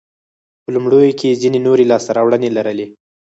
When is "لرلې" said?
2.57-2.87